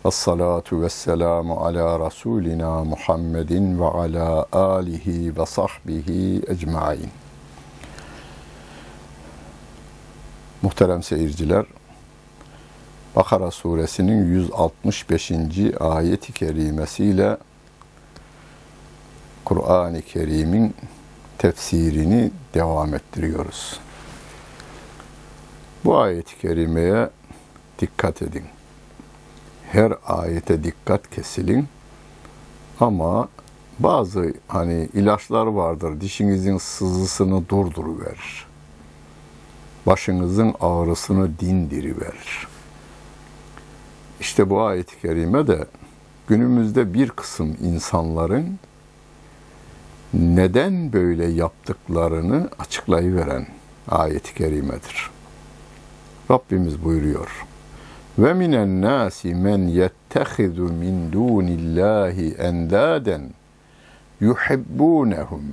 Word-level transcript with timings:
Ve 0.06 0.12
salatu 0.12 0.82
ve 0.82 0.90
selamu 0.90 1.54
ala 1.54 2.08
Resulina 2.08 2.84
Muhammedin 2.84 3.80
ve 3.80 3.86
ala 3.86 4.46
alihi 4.52 5.38
ve 5.38 5.46
sahbihi 5.46 6.42
ecmain. 6.48 7.10
Muhterem 10.62 11.04
seyirciler, 11.04 11.66
Bakara 13.16 13.52
suresinin 13.52 14.26
165. 14.26 15.32
ayeti 15.80 16.34
kerimesiyle 16.34 17.38
Kur'an-ı 19.46 20.02
Kerim'in 20.02 20.76
tefsirini 21.40 22.32
devam 22.54 22.94
ettiriyoruz. 22.94 23.80
Bu 25.86 25.98
ayet-i 25.98 26.38
kerimeye 26.38 27.10
dikkat 27.80 28.22
edin. 28.22 28.44
Her 29.72 29.94
ayete 30.06 30.64
dikkat 30.64 31.10
kesilin. 31.10 31.68
Ama 32.80 33.28
bazı 33.80 34.34
hani 34.48 34.90
ilaçlar 34.94 35.46
vardır. 35.46 36.02
Dişinizin 36.02 36.58
sızısını 36.58 37.50
durduruverir. 37.50 38.48
Başınızın 39.86 40.56
ağrısını 40.60 41.40
dindiriverir. 41.40 42.48
İşte 44.20 44.50
bu 44.50 44.62
ayet-i 44.62 45.02
kerime 45.02 45.48
de 45.48 45.66
günümüzde 46.28 46.94
bir 46.94 47.10
kısım 47.10 47.58
insanların 47.62 48.60
neden 50.14 50.94
böyle 50.94 51.26
yaptıklarını 51.26 52.50
açıklayıveren 52.60 53.48
ayet-i 53.88 54.34
kerimedir. 54.34 55.10
Rabbimiz 56.32 56.84
buyuruyor. 56.84 57.46
Ve 58.20 58.34
minen 58.34 58.82
nasi 58.82 59.36
men 59.36 59.58
yettehizu 59.58 60.64
min 60.64 61.12
dunillahi 61.12 62.34
endaden 62.34 63.22
yuhibbunehum 64.20 65.44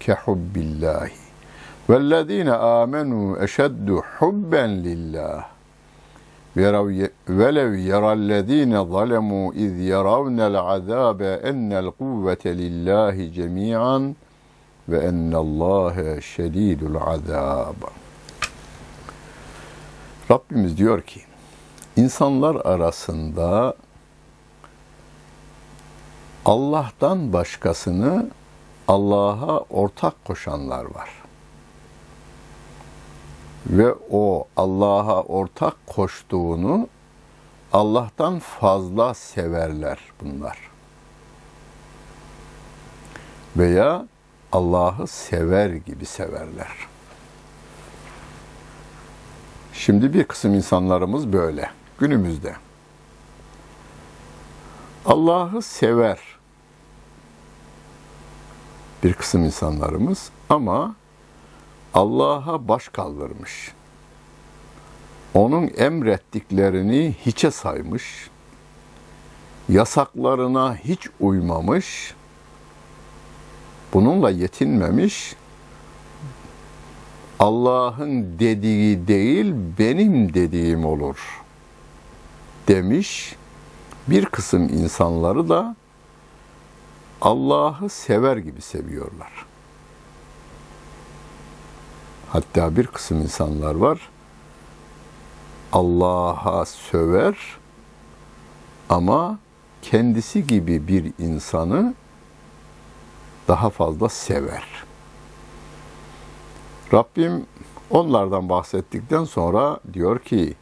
ke 0.00 0.14
hubbillahi 0.14 1.12
vellezine 1.90 2.52
amenu 2.52 3.42
eşeddu 3.42 4.02
hubben 4.18 4.84
lillah 4.84 5.57
velev 7.28 7.74
yerallezine 7.74 8.86
zalemu 8.90 9.54
iz 9.54 9.78
yeravnel 9.78 10.58
azabe 10.60 11.40
ennel 11.44 11.90
kuvvete 11.90 12.58
lillahi 12.58 13.32
cemi'an 13.32 14.16
ve 14.88 14.98
ennallâhe 14.98 16.20
şedîdül 16.20 16.96
azâb. 16.96 17.82
Rabbimiz 20.30 20.78
diyor 20.78 21.02
ki, 21.02 21.20
insanlar 21.96 22.54
arasında 22.54 23.74
Allah'tan 26.44 27.32
başkasını 27.32 28.30
Allah'a 28.88 29.58
ortak 29.58 30.24
koşanlar 30.24 30.84
var 30.84 31.27
ve 33.70 33.94
o 34.10 34.48
Allah'a 34.56 35.22
ortak 35.22 35.86
koştuğunu 35.86 36.88
Allah'tan 37.72 38.38
fazla 38.38 39.14
severler 39.14 39.98
bunlar. 40.20 40.58
Veya 43.56 44.06
Allah'ı 44.52 45.06
sever 45.06 45.70
gibi 45.70 46.06
severler. 46.06 46.72
Şimdi 49.72 50.14
bir 50.14 50.24
kısım 50.24 50.54
insanlarımız 50.54 51.32
böyle 51.32 51.70
günümüzde. 51.98 52.56
Allah'ı 55.06 55.62
sever 55.62 56.18
bir 59.04 59.14
kısım 59.14 59.44
insanlarımız 59.44 60.30
ama 60.48 60.94
Allah'a 61.98 62.68
baş 62.68 62.88
kaldırmış. 62.88 63.72
Onun 65.34 65.70
emrettiklerini 65.76 67.14
hiçe 67.26 67.50
saymış. 67.50 68.30
Yasaklarına 69.68 70.76
hiç 70.76 71.08
uymamış. 71.20 72.14
Bununla 73.94 74.30
yetinmemiş. 74.30 75.36
Allah'ın 77.38 78.38
dediği 78.38 79.08
değil 79.08 79.54
benim 79.78 80.34
dediğim 80.34 80.84
olur 80.84 81.42
demiş. 82.68 83.36
Bir 84.08 84.26
kısım 84.26 84.62
insanları 84.62 85.48
da 85.48 85.76
Allah'ı 87.20 87.88
sever 87.88 88.36
gibi 88.36 88.60
seviyorlar. 88.60 89.47
Hatta 92.28 92.76
bir 92.76 92.86
kısım 92.86 93.20
insanlar 93.20 93.74
var. 93.74 94.08
Allah'a 95.72 96.64
söver 96.64 97.36
ama 98.88 99.38
kendisi 99.82 100.46
gibi 100.46 100.88
bir 100.88 101.12
insanı 101.18 101.94
daha 103.48 103.70
fazla 103.70 104.08
sever. 104.08 104.64
Rabbim 106.92 107.46
onlardan 107.90 108.48
bahsettikten 108.48 109.24
sonra 109.24 109.80
diyor 109.92 110.18
ki 110.18 110.54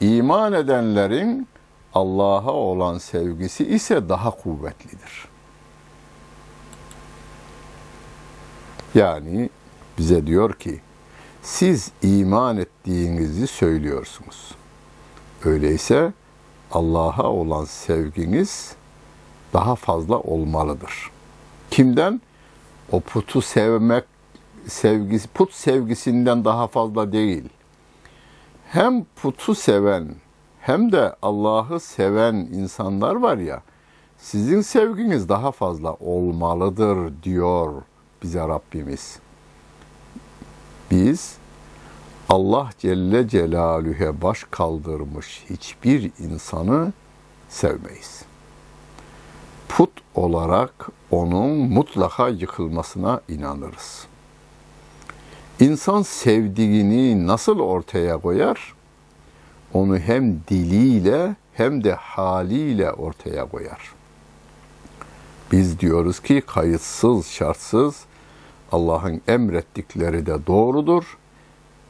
iman 0.00 0.52
edenlerin 0.52 1.48
Allah'a 1.94 2.52
olan 2.52 2.98
sevgisi 2.98 3.66
ise 3.66 4.08
daha 4.08 4.30
kuvvetlidir. 4.30 5.28
Yani 8.94 9.50
bize 9.98 10.26
diyor 10.26 10.54
ki 10.54 10.80
siz 11.48 11.90
iman 12.02 12.56
ettiğinizi 12.56 13.46
söylüyorsunuz. 13.46 14.54
Öyleyse 15.44 16.12
Allah'a 16.70 17.30
olan 17.30 17.64
sevginiz 17.64 18.74
daha 19.52 19.74
fazla 19.74 20.18
olmalıdır. 20.18 21.10
Kimden? 21.70 22.20
O 22.92 23.00
putu 23.00 23.42
sevmek 23.42 24.04
sevgisi, 24.66 25.28
put 25.28 25.52
sevgisinden 25.52 26.44
daha 26.44 26.66
fazla 26.66 27.12
değil. 27.12 27.48
Hem 28.68 29.04
putu 29.04 29.54
seven 29.54 30.08
hem 30.60 30.92
de 30.92 31.16
Allah'ı 31.22 31.80
seven 31.80 32.34
insanlar 32.34 33.14
var 33.14 33.36
ya, 33.36 33.62
sizin 34.18 34.60
sevginiz 34.60 35.28
daha 35.28 35.52
fazla 35.52 35.94
olmalıdır 35.94 37.22
diyor 37.22 37.82
bize 38.22 38.40
Rabbimiz. 38.40 39.18
Biz 40.90 41.36
Allah 42.28 42.70
Celle 42.78 43.28
Celaluhu'ya 43.28 44.22
baş 44.22 44.44
kaldırmış 44.50 45.44
hiçbir 45.50 46.10
insanı 46.18 46.92
sevmeyiz. 47.48 48.22
Put 49.68 49.90
olarak 50.14 50.88
onun 51.10 51.50
mutlaka 51.50 52.28
yıkılmasına 52.28 53.20
inanırız. 53.28 54.06
İnsan 55.60 56.02
sevdiğini 56.02 57.26
nasıl 57.26 57.60
ortaya 57.60 58.18
koyar? 58.18 58.74
Onu 59.72 59.98
hem 59.98 60.40
diliyle 60.48 61.36
hem 61.54 61.84
de 61.84 61.92
haliyle 61.92 62.92
ortaya 62.92 63.44
koyar. 63.44 63.92
Biz 65.52 65.80
diyoruz 65.80 66.20
ki 66.20 66.42
kayıtsız, 66.46 67.26
şartsız 67.26 68.04
Allah'ın 68.72 69.20
emrettikleri 69.28 70.26
de 70.26 70.46
doğrudur, 70.46 71.18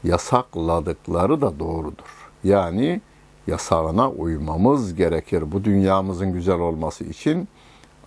yasakladıkları 0.03 1.41
da 1.41 1.59
doğrudur. 1.59 2.29
Yani 2.43 3.01
yasağına 3.47 4.09
uymamız 4.09 4.95
gerekir. 4.95 5.51
Bu 5.51 5.63
dünyamızın 5.63 6.33
güzel 6.33 6.59
olması 6.59 7.03
için, 7.03 7.47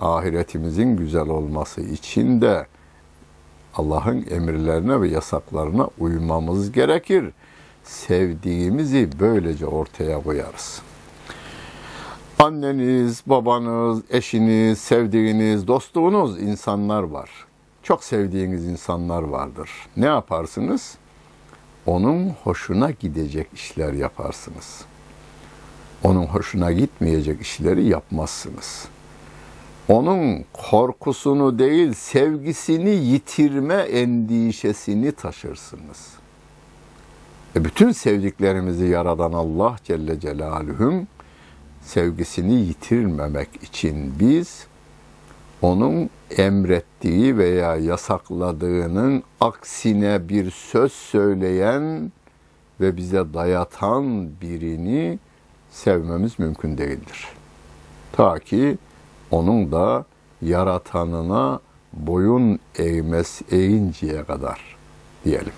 ahiretimizin 0.01 0.97
güzel 0.97 1.29
olması 1.29 1.81
için 1.81 2.41
de 2.41 2.67
Allah'ın 3.75 4.27
emirlerine 4.31 5.01
ve 5.01 5.09
yasaklarına 5.09 5.89
uymamız 5.99 6.73
gerekir. 6.73 7.25
Sevdiğimizi 7.85 9.09
böylece 9.21 9.67
ortaya 9.67 10.23
koyarız. 10.23 10.83
Anneniz, 12.39 13.23
babanız, 13.27 14.03
eşiniz, 14.11 14.79
sevdiğiniz, 14.79 15.69
dostluğunuz 15.69 16.43
insanlar 16.43 17.03
var. 17.03 17.31
Çok 17.83 18.05
sevdiğiniz 18.05 18.67
insanlar 18.67 19.23
vardır. 19.23 19.71
Ne 19.97 20.07
yaparsınız? 20.07 20.95
Onun 21.87 22.31
hoşuna 22.31 22.91
gidecek 22.91 23.47
işler 23.55 23.93
yaparsınız. 23.93 24.85
Onun 26.03 26.27
hoşuna 26.27 26.73
gitmeyecek 26.73 27.41
işleri 27.41 27.85
yapmazsınız.'' 27.85 29.03
onun 29.89 30.45
korkusunu 30.53 31.59
değil 31.59 31.93
sevgisini 31.93 32.91
yitirme 32.91 33.75
endişesini 33.75 35.13
taşırsınız. 35.13 36.09
E 37.57 37.65
bütün 37.65 37.93
sevdiklerimizi 37.93 38.87
yaradan 38.87 39.33
Allah 39.33 39.77
Celle 39.85 40.21
Celaluhum 40.21 41.07
sevgisini 41.83 42.55
yitirmemek 42.55 43.49
için 43.63 44.15
biz 44.21 44.67
onun 45.63 46.11
emrettiği 46.37 47.39
veya 47.39 47.77
yasakladığının 47.77 49.23
aksine 49.41 50.29
bir 50.29 50.51
söz 50.51 50.93
söyleyen 50.93 52.13
ve 52.81 52.97
bize 52.97 53.35
dayatan 53.35 54.31
birini 54.41 55.19
sevmemiz 55.71 56.39
mümkün 56.39 56.79
değildir. 56.79 57.29
Ta 58.13 58.39
ki 58.39 58.79
onun 59.31 59.73
da 59.73 60.05
yaratanına 60.43 61.61
boyun 61.93 62.59
eğmez 62.79 63.43
eğinceye 63.51 64.25
kadar 64.25 64.77
diyelim. 65.25 65.53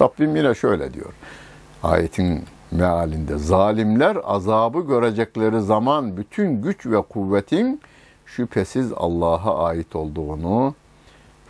Rabbim 0.00 0.36
yine 0.36 0.54
şöyle 0.54 0.94
diyor. 0.94 1.12
Ayetin 1.82 2.44
mealinde 2.70 3.38
zalimler 3.38 4.18
azabı 4.24 4.80
görecekleri 4.80 5.60
zaman 5.60 6.16
bütün 6.16 6.62
güç 6.62 6.86
ve 6.86 7.02
kuvvetin 7.02 7.80
şüphesiz 8.36 8.92
Allah'a 8.96 9.64
ait 9.64 9.96
olduğunu 9.96 10.74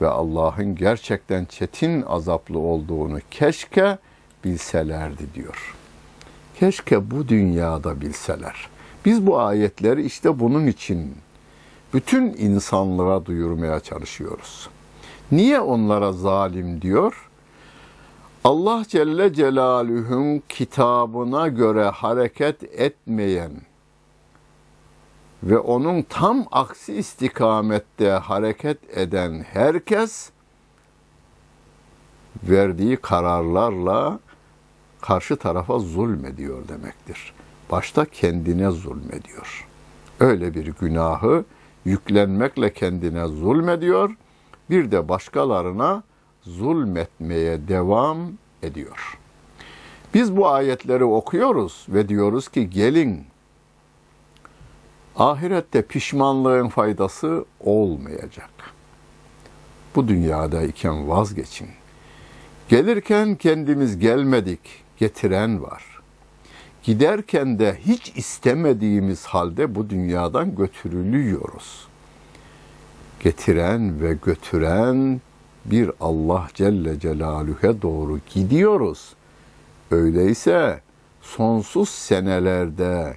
ve 0.01 0.09
Allah'ın 0.09 0.75
gerçekten 0.75 1.45
çetin 1.45 2.03
azaplı 2.03 2.59
olduğunu 2.59 3.19
keşke 3.31 3.99
bilselerdi 4.45 5.23
diyor. 5.35 5.77
Keşke 6.59 7.11
bu 7.11 7.29
dünyada 7.29 8.01
bilseler. 8.01 8.69
Biz 9.05 9.27
bu 9.27 9.39
ayetleri 9.41 10.07
işte 10.07 10.41
bunun 10.41 10.67
için 10.67 11.15
bütün 11.95 12.25
insanlığa 12.39 13.27
duyurmaya 13.27 13.81
çalışıyoruz. 13.81 14.69
Niye 15.33 15.61
onlara 15.61 16.13
zalim 16.13 16.83
diyor? 16.83 17.31
Allah 18.45 18.85
Celle 18.89 19.33
Celaluhu'nun 19.35 20.43
kitabına 20.49 21.49
göre 21.49 21.85
hareket 21.85 22.63
etmeyen 22.63 23.53
ve 25.43 25.59
onun 25.59 26.03
tam 26.03 26.47
aksi 26.51 26.95
istikamette 26.95 28.11
hareket 28.11 28.99
eden 28.99 29.45
herkes 29.53 30.31
verdiği 32.43 32.97
kararlarla 32.97 34.21
karşı 35.01 35.37
tarafa 35.37 35.79
zulmediyor 35.79 36.69
demektir. 36.69 37.33
Başta 37.71 38.05
kendine 38.05 38.71
zulmediyor. 38.71 39.67
Öyle 40.21 40.55
bir 40.55 40.67
günahı 40.67 41.45
yüklenmekle 41.85 42.73
kendine 42.73 43.27
zulmediyor, 43.27 44.17
bir 44.71 44.91
de 44.91 45.09
başkalarına 45.09 46.03
zulmetmeye 46.43 47.69
devam 47.69 48.19
ediyor. 48.63 49.19
Biz 50.15 50.37
bu 50.37 50.49
ayetleri 50.49 51.05
okuyoruz 51.05 51.87
ve 51.89 52.09
diyoruz 52.09 52.49
ki 52.49 52.71
gelin 52.71 53.27
ahirette 55.19 55.83
pişmanlığın 55.83 56.69
faydası 56.69 57.45
olmayacak. 57.61 58.51
Bu 59.95 60.09
dünyadayken 60.09 61.09
vazgeçin. 61.09 61.69
Gelirken 62.69 63.35
kendimiz 63.35 63.99
gelmedik, 63.99 64.61
getiren 64.97 65.63
var. 65.63 65.85
Giderken 66.83 67.59
de 67.59 67.79
hiç 67.87 68.13
istemediğimiz 68.17 69.25
halde 69.25 69.75
bu 69.75 69.91
dünyadan 69.91 70.57
götürülüyoruz. 70.57 71.89
Getiren 73.21 74.01
ve 74.03 74.17
götüren 74.25 75.21
bir 75.65 75.91
Allah 76.01 76.49
Celle 76.55 77.01
Celaluhu'ya 77.01 77.83
doğru 77.83 78.19
gidiyoruz. 78.35 79.15
Öyleyse 79.91 80.81
sonsuz 81.23 81.89
senelerde 81.89 83.17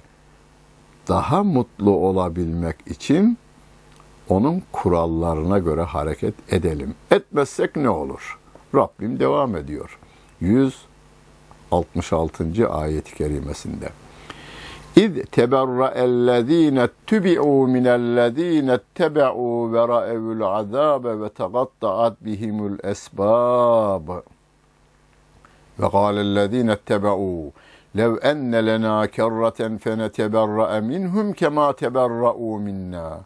daha 1.08 1.44
mutlu 1.44 1.90
olabilmek 1.90 2.76
için 2.86 3.38
onun 4.28 4.62
kurallarına 4.72 5.58
göre 5.58 5.82
hareket 5.82 6.34
edelim. 6.52 6.94
Etmezsek 7.10 7.76
ne 7.76 7.88
olur? 7.88 8.38
Rabbim 8.74 9.20
devam 9.20 9.56
ediyor. 9.56 9.98
100 10.40 10.82
66. 11.70 12.68
ayet-i 12.68 13.14
kerimesinde. 13.14 13.88
İz 14.96 15.12
teberra'ellezîne 15.30 16.88
tübi'û 17.06 17.70
minellezîne 17.70 18.78
tebe'û 18.94 19.72
ve 19.72 19.88
ra'evül 19.88 20.42
azâbe 20.42 21.20
ve 21.20 21.28
tegatta'at 21.28 22.24
bihimul 22.24 22.78
esbâb. 22.84 24.08
Ve 25.80 25.90
kâlellezîne 25.90 26.72
ettebe'û 26.72 27.50
lev 27.96 28.16
enne 28.22 28.66
lenâ 28.66 29.06
kerraten 29.06 29.78
feneteberra'a 29.78 30.80
minhum 30.80 31.32
kemâ 31.32 31.70
teberra'û 31.70 32.60
minnâ. 32.62 33.24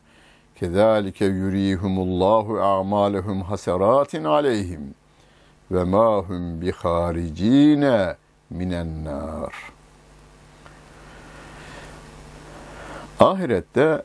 Kezâlike 0.55 1.25
yurîhumullâhu 1.25 2.61
a'mâlehum 2.61 3.43
haserâtin 3.43 4.25
aleyhim 4.25 4.95
ve 5.71 5.85
mâ 5.85 6.17
hum 6.17 6.61
biharicîne 6.61 8.17
minen 8.51 9.05
nâr. 9.05 9.53
Ahirette 13.21 14.03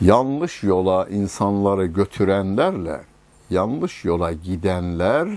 yanlış 0.00 0.62
yola 0.62 1.06
insanları 1.06 1.86
götürenlerle 1.86 3.00
yanlış 3.50 4.04
yola 4.04 4.32
gidenler 4.32 5.28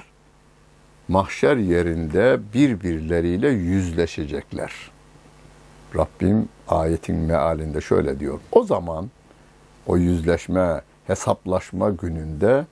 mahşer 1.09 1.57
yerinde 1.57 2.39
birbirleriyle 2.53 3.49
yüzleşecekler. 3.49 4.71
Rabbim 5.95 6.49
ayetin 6.67 7.15
mealinde 7.15 7.81
şöyle 7.81 8.19
diyor. 8.19 8.39
O 8.51 8.63
zaman 8.63 9.09
o 9.87 9.97
yüzleşme, 9.97 10.81
hesaplaşma 11.07 11.89
gününde 11.89 12.65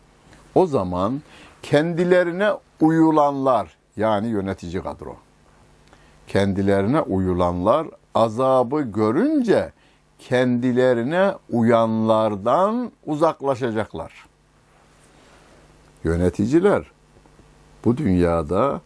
o 0.55 0.65
zaman 0.65 1.21
kendilerine 1.63 2.49
uyulanlar 2.81 3.77
yani 3.97 4.27
yönetici 4.27 4.83
kadro 4.83 5.15
kendilerine 6.27 7.01
uyulanlar 7.01 7.87
azabı 8.15 8.81
görünce 8.81 9.71
kendilerine 10.19 11.33
uyanlardan 11.49 12.91
uzaklaşacaklar. 13.05 14.13
Yöneticiler 16.03 16.91
bu 17.87 17.97
dünyada 17.97 18.81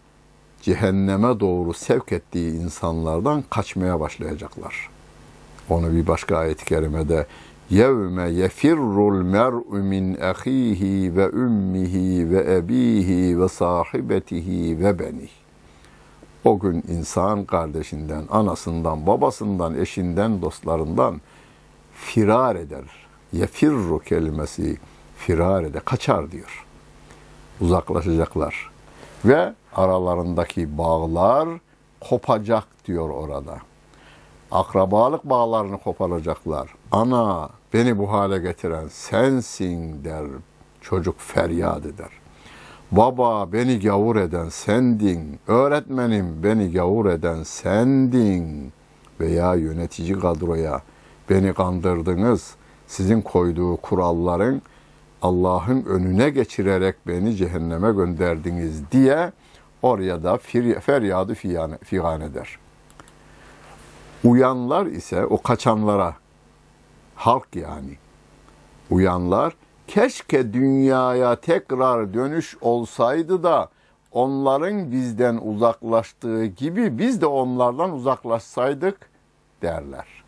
cehenneme 0.62 1.40
doğru 1.40 1.74
sevk 1.74 2.12
ettiği 2.12 2.54
insanlardan 2.54 3.44
kaçmaya 3.50 4.00
başlayacaklar. 4.00 4.90
Onu 5.70 5.94
bir 5.94 6.08
başka 6.08 6.38
ayet-i 6.38 6.66
kerimede 6.66 7.28
yevme 7.70 8.30
yefirrul 8.30 9.22
mer'u 9.22 9.84
min 9.84 10.18
ahihi 10.22 11.16
ve 11.16 11.30
ummihi 11.30 12.32
ve 12.32 12.56
ebihi 12.56 13.42
ve 13.42 13.48
sahibetihi 13.48 14.80
ve 14.80 15.00
benih. 15.00 15.32
O 16.46 16.60
gün 16.60 16.84
insan 16.90 17.46
kardeşinden, 17.46 18.24
anasından, 18.30 19.08
babasından, 19.08 19.78
eşinden, 19.78 20.42
dostlarından 20.42 21.22
firar 21.94 22.56
eder. 22.56 23.08
Yefirru 23.34 24.00
kelimesi 24.00 24.78
firar 25.18 25.64
eder, 25.64 25.86
kaçar 25.86 26.32
diyor. 26.32 26.66
Uzaklaşacaklar. 27.62 28.71
Ve 29.26 29.54
aralarındaki 29.76 30.78
bağlar 30.78 31.50
kopacak 32.10 32.64
diyor 32.86 33.10
orada. 33.10 33.58
Akrabalık 34.52 35.24
bağlarını 35.24 35.78
koparacaklar. 35.78 36.74
Ana 36.92 37.50
beni 37.74 37.98
bu 37.98 38.12
hale 38.12 38.38
getiren 38.38 38.88
sensin 38.88 40.04
der. 40.04 40.26
Çocuk 40.82 41.16
feryat 41.20 41.86
eder. 41.86 42.10
Baba 42.92 43.54
beni 43.54 43.80
gavur 43.80 44.16
eden 44.16 44.50
sendin. 44.50 45.40
Öğretmenim 45.48 46.44
beni 46.44 46.72
gavur 46.72 47.06
eden 47.06 47.44
sendin. 47.44 48.74
Veya 49.20 49.56
yönetici 49.56 50.20
kadroya 50.20 50.82
beni 51.30 51.54
kandırdınız. 51.54 52.56
Sizin 52.88 53.22
koyduğu 53.22 53.78
kuralların 53.78 54.62
Allah'ın 55.22 55.86
önüne 55.86 56.30
geçirerek 56.30 56.96
beni 57.08 57.36
cehenneme 57.36 57.92
gönderdiniz 57.92 58.92
diye 58.92 59.32
oraya 59.82 60.24
da 60.24 60.38
feryadı 60.80 61.34
figan 61.84 62.22
eder. 62.22 62.58
Uyanlar 64.24 64.86
ise 64.86 65.26
o 65.26 65.42
kaçanlara, 65.42 66.16
halk 67.16 67.56
yani, 67.56 67.98
uyanlar 68.90 69.56
keşke 69.88 70.54
dünyaya 70.54 71.36
tekrar 71.36 72.14
dönüş 72.14 72.58
olsaydı 72.62 73.44
da 73.44 73.70
onların 74.12 74.92
bizden 74.92 75.38
uzaklaştığı 75.38 76.46
gibi 76.46 76.98
biz 76.98 77.22
de 77.22 77.26
onlardan 77.26 77.92
uzaklaşsaydık 77.92 79.10
derler. 79.62 80.21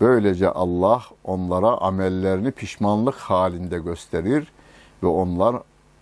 Böylece 0.00 0.48
Allah 0.48 1.02
onlara 1.24 1.68
amellerini 1.68 2.50
pişmanlık 2.50 3.14
halinde 3.14 3.78
gösterir 3.78 4.52
ve 5.02 5.06
onlar 5.06 5.56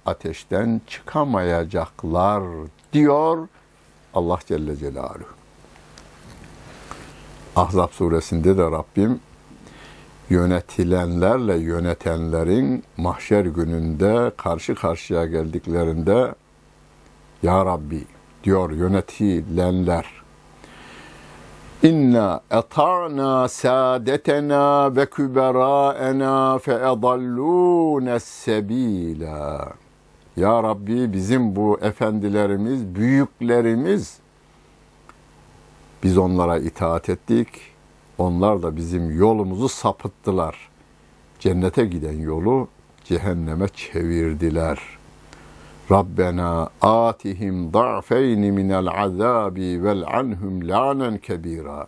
ateşten 0.06 0.80
çıkamayacaklar 0.86 2.42
diyor 2.92 3.48
Allah 4.14 4.38
Celle 4.46 4.76
Celaluhu. 4.76 5.38
Ahzab 7.56 7.88
suresinde 7.90 8.58
de 8.58 8.62
Rabbim 8.62 9.20
yönetilenlerle 10.30 11.56
yönetenlerin 11.56 12.84
mahşer 12.96 13.44
gününde 13.44 14.32
karşı 14.36 14.74
karşıya 14.74 15.26
geldiklerinde 15.26 16.34
Ya 17.42 17.64
Rabbi 17.66 18.04
diyor 18.44 18.70
yönetilenler 18.70 20.17
İnna 21.82 22.40
eta'na 22.50 23.48
saadetena 23.48 24.96
ve 24.96 25.06
küberaena 25.06 26.58
fe 26.58 26.72
edallûne 26.72 28.20
sebîlâ. 28.20 29.72
Ya 30.36 30.62
Rabbi 30.62 31.12
bizim 31.12 31.56
bu 31.56 31.78
efendilerimiz, 31.82 32.94
büyüklerimiz 32.94 34.18
biz 36.02 36.18
onlara 36.18 36.58
itaat 36.58 37.08
ettik. 37.08 37.48
Onlar 38.18 38.62
da 38.62 38.76
bizim 38.76 39.18
yolumuzu 39.18 39.68
sapıttılar. 39.68 40.68
Cennete 41.38 41.84
giden 41.84 42.18
yolu 42.20 42.68
cehenneme 43.04 43.68
çevirdiler. 43.68 44.97
Rabbena 45.90 46.68
atihim 46.82 47.72
da'feyni 47.72 48.52
minel 48.52 48.88
azabi 48.88 49.84
vel 49.84 50.04
anhum 50.06 50.68
lanen 50.68 51.18
kebira. 51.18 51.86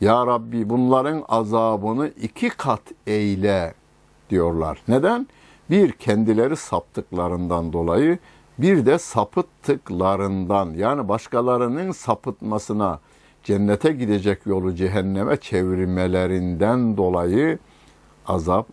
Ya 0.00 0.26
Rabbi 0.26 0.70
bunların 0.70 1.24
azabını 1.28 2.08
iki 2.22 2.48
kat 2.48 2.82
eyle 3.06 3.74
diyorlar. 4.30 4.78
Neden? 4.88 5.26
Bir 5.70 5.92
kendileri 5.92 6.56
saptıklarından 6.56 7.72
dolayı 7.72 8.18
bir 8.58 8.86
de 8.86 8.98
sapıttıklarından 8.98 10.70
yani 10.70 11.08
başkalarının 11.08 11.92
sapıtmasına 11.92 13.00
cennete 13.44 13.92
gidecek 13.92 14.46
yolu 14.46 14.74
cehenneme 14.74 15.36
çevirmelerinden 15.36 16.96
dolayı 16.96 17.58
azap 18.26 18.66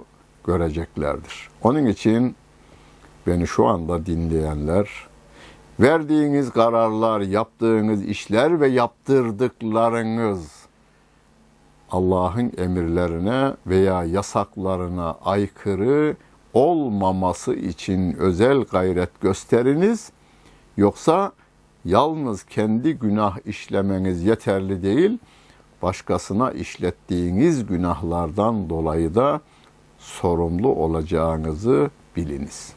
göreceklerdir. 0.45 1.49
Onun 1.63 1.85
için 1.85 2.35
beni 3.27 3.47
şu 3.47 3.65
anda 3.65 4.05
dinleyenler, 4.05 5.07
verdiğiniz 5.79 6.51
kararlar, 6.51 7.21
yaptığınız 7.21 8.05
işler 8.05 8.61
ve 8.61 8.67
yaptırdıklarınız 8.67 10.67
Allah'ın 11.91 12.51
emirlerine 12.57 13.53
veya 13.67 14.03
yasaklarına 14.03 15.17
aykırı 15.25 16.15
olmaması 16.53 17.53
için 17.53 18.13
özel 18.13 18.61
gayret 18.61 19.21
gösteriniz. 19.21 20.11
Yoksa 20.77 21.31
yalnız 21.85 22.43
kendi 22.43 22.93
günah 22.93 23.37
işlemeniz 23.45 24.23
yeterli 24.23 24.83
değil, 24.83 25.17
başkasına 25.81 26.51
işlettiğiniz 26.51 27.65
günahlardan 27.65 28.69
dolayı 28.69 29.15
da 29.15 29.41
sorumlu 29.97 30.67
olacağınızı 30.67 31.89
biliniz. 32.15 32.76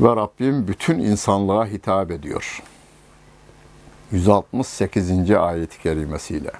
Ve 0.00 0.16
Rabbim 0.16 0.68
bütün 0.68 0.98
insanlığa 0.98 1.66
hitap 1.66 2.10
ediyor. 2.10 2.62
168. 4.12 5.30
ayet-i 5.30 5.82
kerimesiyle. 5.82 6.50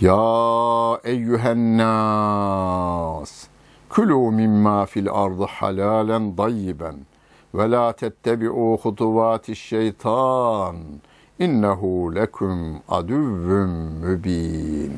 Ya 0.00 1.00
eyyühen 1.04 1.78
nas, 1.78 3.46
külü 3.90 4.14
mimma 4.14 4.86
fil 4.86 5.10
ardı 5.10 5.44
halalen 5.44 6.38
dayyiben 6.38 6.96
ve 7.54 7.70
la 7.70 7.92
tettebi'u 7.92 8.78
hutuvati 8.82 9.56
şeytan 9.56 10.76
innehu 11.38 12.14
lekum 12.14 12.82
aduvvun 12.88 13.70
mübin. 13.70 14.92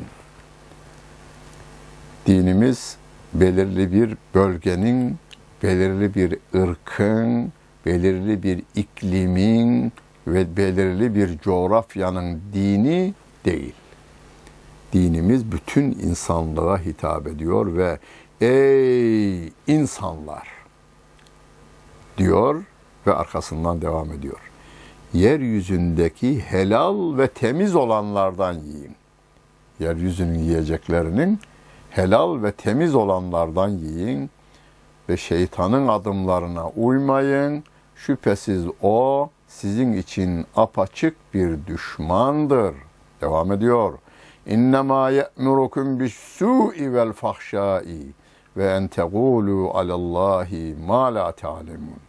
Dinimiz 2.27 2.97
belirli 3.35 3.93
bir 3.93 4.17
bölgenin, 4.35 5.17
belirli 5.63 6.15
bir 6.15 6.39
ırkın, 6.55 7.53
belirli 7.87 8.43
bir 8.43 8.63
iklimin 8.75 9.93
ve 10.27 10.57
belirli 10.57 11.15
bir 11.15 11.39
coğrafyanın 11.39 12.41
dini 12.53 13.15
değil. 13.45 13.75
Dinimiz 14.93 15.53
bütün 15.53 15.85
insanlığa 15.85 16.79
hitap 16.79 17.27
ediyor 17.27 17.77
ve 17.77 17.99
ey 18.41 19.53
insanlar 19.67 20.49
diyor 22.19 22.63
ve 23.07 23.15
arkasından 23.15 23.83
devam 23.83 24.13
ediyor. 24.13 24.51
Yeryüzündeki 25.13 26.41
helal 26.41 27.19
ve 27.19 27.29
temiz 27.29 27.75
olanlardan 27.75 28.53
yiyin. 28.53 28.97
Yeryüzünün 29.81 30.39
yiyeceklerinin 30.39 31.39
helal 31.91 32.43
ve 32.43 32.53
temiz 32.53 32.95
olanlardan 32.95 33.69
yiyin 33.69 34.31
ve 35.09 35.17
şeytanın 35.17 35.89
adımlarına 35.89 36.69
uymayın. 36.69 37.65
Şüphesiz 37.97 38.65
o 38.83 39.31
sizin 39.49 39.93
için 39.93 40.47
apaçık 40.57 41.17
bir 41.35 41.67
düşmandır. 41.67 42.75
Devam 43.21 43.53
ediyor. 43.53 43.99
İnnemâ 44.47 45.11
ye'murukum 45.11 46.01
bis-sû'i 46.01 46.95
vel 46.95 47.13
fahşâ'i 47.13 48.07
ve 48.57 48.67
en 48.67 48.89
tegûlû 48.89 49.71
alallâhi 49.71 50.77
mâ 50.87 51.15
lâ 51.15 51.33
ta'lemûn. 51.33 52.01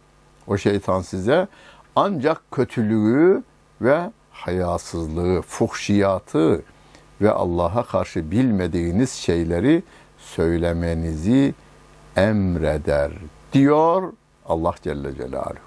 O 0.46 0.56
şeytan 0.56 1.00
size 1.00 1.48
ancak 1.96 2.42
kötülüğü 2.50 3.42
ve 3.80 4.10
hayasızlığı, 4.30 5.42
fuhşiyatı 5.42 6.62
ve 7.20 7.30
Allah'a 7.30 7.82
karşı 7.82 8.30
bilmediğiniz 8.30 9.12
şeyleri 9.12 9.82
söylemenizi 10.18 11.54
emreder 12.16 13.12
diyor 13.52 14.12
Allah 14.46 14.74
Celle 14.82 15.14
Celaluhu. 15.14 15.66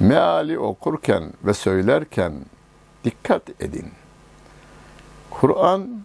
Meali 0.00 0.58
okurken 0.58 1.32
ve 1.44 1.54
söylerken 1.54 2.32
dikkat 3.04 3.62
edin. 3.62 3.86
Kur'an 5.30 6.04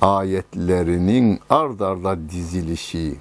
ayetlerinin 0.00 1.40
ard 1.50 1.80
arda 1.80 2.30
dizilişi, 2.30 3.16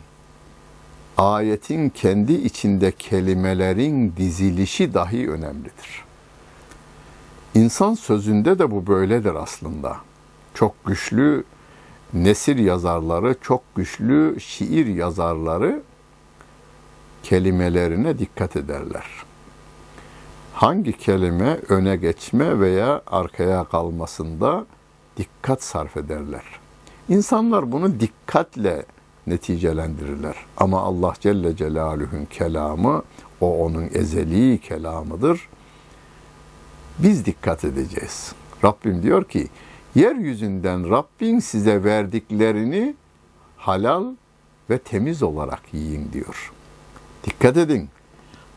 ayetin 1.18 1.90
kendi 1.90 2.34
içinde 2.34 2.92
kelimelerin 2.92 4.14
dizilişi 4.18 4.94
dahi 4.94 5.32
önemlidir. 5.32 6.04
İnsan 7.56 7.94
sözünde 7.94 8.60
de 8.60 8.72
bu 8.72 8.88
böyledir 8.88 9.36
aslında. 9.36 9.98
Çok 10.54 10.86
güçlü 10.86 11.44
nesir 12.14 12.58
yazarları, 12.58 13.36
çok 13.42 13.76
güçlü 13.76 14.40
şiir 14.40 14.88
yazarları 14.88 15.82
kelimelerine 17.24 18.20
dikkat 18.20 18.56
ederler. 18.56 19.06
Hangi 20.54 20.98
kelime 20.98 21.60
öne 21.70 21.96
geçme 21.96 22.60
veya 22.60 23.02
arkaya 23.08 23.64
kalmasında 23.64 24.66
dikkat 25.18 25.64
sarf 25.64 25.98
ederler. 25.98 26.44
İnsanlar 27.10 27.72
bunu 27.72 28.00
dikkatle 28.00 28.86
neticelendirirler. 29.28 30.36
Ama 30.58 30.82
Allah 30.82 31.14
Celle 31.20 31.56
Celaluhu'nun 31.56 32.26
kelamı, 32.26 33.04
o 33.42 33.66
onun 33.66 33.90
ezeli 33.94 34.60
kelamıdır. 34.60 35.50
Biz 37.00 37.26
dikkat 37.26 37.66
edeceğiz. 37.66 38.34
Rabbim 38.64 39.04
diyor 39.04 39.24
ki, 39.24 39.48
yeryüzünden 39.96 40.90
Rabbin 40.90 41.40
size 41.40 41.84
verdiklerini 41.84 42.96
halal 43.58 44.06
ve 44.70 44.78
temiz 44.78 45.24
olarak 45.24 45.62
yiyin 45.74 46.12
diyor. 46.14 46.54
Dikkat 47.24 47.58
edin. 47.58 47.90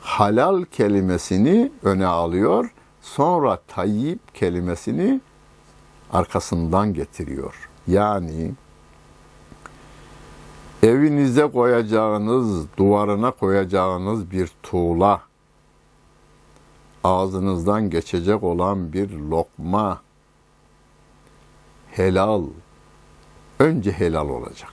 Halal 0.01 0.64
kelimesini 0.64 1.72
öne 1.83 2.07
alıyor, 2.07 2.75
sonra 3.03 3.59
tayyip 3.68 4.35
kelimesini 4.35 5.20
arkasından 6.12 6.94
getiriyor. 6.94 7.68
Yani 7.87 8.53
evinize 10.83 11.51
koyacağınız, 11.51 12.66
duvarına 12.77 13.31
koyacağınız 13.31 14.31
bir 14.31 14.51
tuğla, 14.62 15.22
ağzınızdan 17.05 17.90
geçecek 17.90 18.42
olan 18.42 18.92
bir 18.92 19.11
lokma, 19.11 20.01
helal, 21.96 22.42
önce 23.59 23.92
helal 23.92 24.28
olacak. 24.28 24.72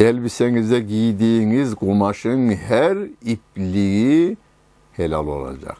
Elbisenize 0.00 0.80
giydiğiniz 0.80 1.74
kumaşın 1.74 2.48
her 2.50 2.96
ipliği 3.24 4.36
helal 4.92 5.26
olacak. 5.26 5.76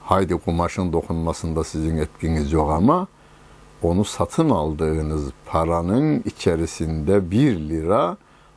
Haydi 0.00 0.34
kumaşın 0.34 0.92
dokunmasında 0.92 1.64
sizin 1.64 1.96
etkiniz 1.96 2.52
yok 2.52 2.70
ama 2.70 3.06
onu 3.82 4.04
satın 4.04 4.50
aldığınız 4.50 5.30
paranın 5.46 6.22
içerisinde 6.24 7.30
bir 7.30 7.56
lira 7.56 8.16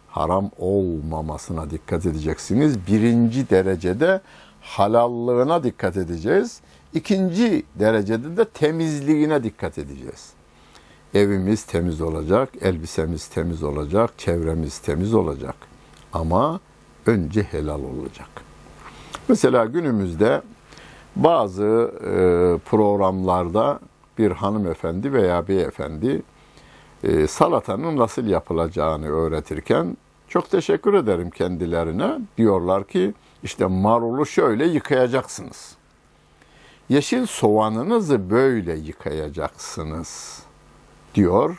haram 0.10 0.52
olmamasına 0.58 1.70
dikkat 1.70 2.06
edeceksiniz. 2.06 2.88
Birinci 2.88 3.50
derecede 3.50 4.22
halallığına 4.62 5.64
dikkat 5.64 5.98
edeceğiz. 5.98 6.62
İkinci 6.94 7.64
derecede 7.76 8.38
de 8.38 8.46
temizliğine 8.46 9.44
dikkat 9.44 9.78
edeceğiz. 9.78 10.37
Evimiz 11.14 11.64
temiz 11.64 12.02
olacak, 12.02 12.50
elbisemiz 12.62 13.28
temiz 13.28 13.64
olacak, 13.64 14.12
çevremiz 14.18 14.80
temiz 14.80 15.14
olacak. 15.14 15.56
Ama 16.14 16.60
önce 17.06 17.44
helal 17.44 17.84
olacak. 17.84 18.30
Mesela 19.28 19.66
günümüzde 19.66 20.42
bazı 21.16 21.92
e, 22.02 22.12
programlarda 22.70 23.80
bir 24.18 24.32
hanımefendi 24.32 25.14
veya 25.14 25.48
beyefendi 25.48 26.22
e, 27.04 27.28
salatanın 27.28 27.98
nasıl 27.98 28.26
yapılacağını 28.26 29.08
öğretirken 29.08 29.98
çok 30.28 30.50
teşekkür 30.50 30.94
ederim 30.94 31.30
kendilerine. 31.30 32.20
Diyorlar 32.38 32.84
ki 32.84 33.14
işte 33.44 33.66
marulu 33.66 34.26
şöyle 34.26 34.66
yıkayacaksınız. 34.66 35.76
Yeşil 36.90 37.26
soğanınızı 37.26 38.30
böyle 38.30 38.76
yıkayacaksınız 38.76 40.47
diyor. 41.18 41.58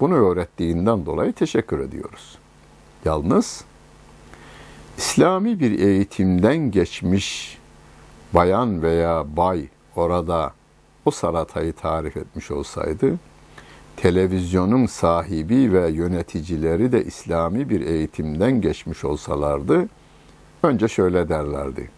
Bunu 0.00 0.14
öğrettiğinden 0.14 1.06
dolayı 1.06 1.32
teşekkür 1.32 1.80
ediyoruz. 1.80 2.38
Yalnız 3.04 3.64
İslami 4.98 5.60
bir 5.60 5.78
eğitimden 5.78 6.70
geçmiş 6.70 7.58
bayan 8.34 8.82
veya 8.82 9.36
bay 9.36 9.68
orada 9.96 10.52
o 11.04 11.10
salatayı 11.10 11.72
tarif 11.72 12.16
etmiş 12.16 12.50
olsaydı, 12.50 13.18
televizyonun 13.96 14.86
sahibi 14.86 15.72
ve 15.72 15.88
yöneticileri 15.90 16.92
de 16.92 17.04
İslami 17.04 17.68
bir 17.68 17.80
eğitimden 17.80 18.60
geçmiş 18.60 19.04
olsalardı, 19.04 19.88
önce 20.62 20.88
şöyle 20.88 21.28
derlerdi. 21.28 21.90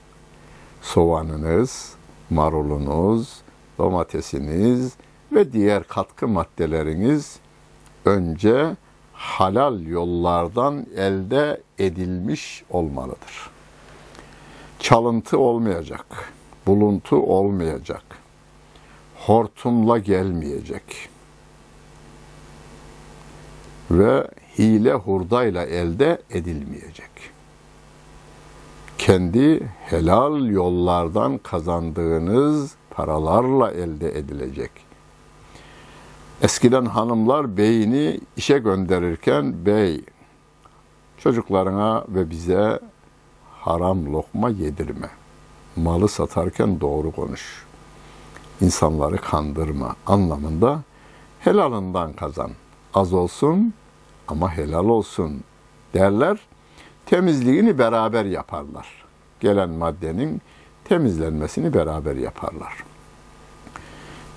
Soğanınız, 0.82 1.94
marulunuz, 2.30 3.40
domatesiniz 3.78 4.92
ve 5.32 5.52
diğer 5.52 5.84
katkı 5.84 6.28
maddeleriniz 6.28 7.38
önce 8.04 8.76
halal 9.12 9.80
yollardan 9.80 10.86
elde 10.96 11.62
edilmiş 11.78 12.64
olmalıdır. 12.70 13.50
Çalıntı 14.78 15.38
olmayacak, 15.38 16.32
buluntu 16.66 17.16
olmayacak, 17.16 18.02
hortumla 19.16 19.98
gelmeyecek 19.98 21.08
ve 23.90 24.26
hile 24.58 24.94
hurdayla 24.94 25.64
elde 25.64 26.22
edilmeyecek. 26.30 27.10
Kendi 28.98 29.66
helal 29.66 30.46
yollardan 30.46 31.38
kazandığınız 31.38 32.74
paralarla 32.90 33.70
elde 33.70 34.18
edilecek. 34.18 34.89
Eskiden 36.42 36.85
hanımlar 36.85 37.57
beyini 37.57 38.20
işe 38.37 38.59
gönderirken 38.59 39.66
bey 39.66 40.05
çocuklarına 41.18 42.05
ve 42.09 42.31
bize 42.31 42.81
haram 43.59 44.12
lokma 44.12 44.50
yedirme. 44.50 45.11
Malı 45.76 46.09
satarken 46.09 46.81
doğru 46.81 47.12
konuş. 47.12 47.66
İnsanları 48.61 49.16
kandırma 49.16 49.96
anlamında 50.07 50.83
helalından 51.40 52.12
kazan. 52.12 52.50
Az 52.94 53.12
olsun 53.12 53.74
ama 54.29 54.57
helal 54.57 54.85
olsun 54.85 55.40
derler. 55.94 56.38
Temizliğini 57.07 57.79
beraber 57.79 58.24
yaparlar. 58.24 59.05
Gelen 59.40 59.70
maddenin 59.70 60.42
temizlenmesini 60.85 61.74
beraber 61.74 62.16
yaparlar. 62.16 62.89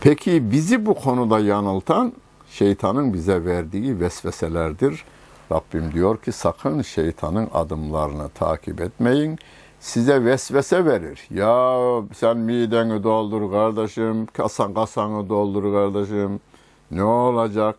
Peki 0.03 0.51
bizi 0.51 0.85
bu 0.85 0.93
konuda 0.93 1.39
yanıltan 1.39 2.13
şeytanın 2.49 3.13
bize 3.13 3.45
verdiği 3.45 3.99
vesveselerdir. 3.99 5.05
Rabbim 5.51 5.91
diyor 5.93 6.17
ki 6.17 6.31
sakın 6.31 6.81
şeytanın 6.81 7.49
adımlarını 7.53 8.29
takip 8.29 8.81
etmeyin. 8.81 9.39
Size 9.79 10.25
vesvese 10.25 10.85
verir. 10.85 11.27
Ya 11.29 11.77
sen 12.13 12.37
mideni 12.37 13.03
doldur 13.03 13.51
kardeşim, 13.51 14.25
kasan 14.25 14.73
kasanı 14.73 15.29
doldur 15.29 15.63
kardeşim. 15.73 16.39
Ne 16.91 17.03
olacak? 17.03 17.75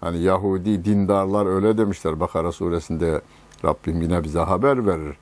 Hani 0.00 0.18
Yahudi 0.18 0.84
dindarlar 0.84 1.46
öyle 1.46 1.78
demişler 1.78 2.20
Bakara 2.20 2.52
suresinde 2.52 3.20
Rabbim 3.64 4.02
yine 4.02 4.24
bize 4.24 4.40
haber 4.40 4.86
verir. 4.86 5.16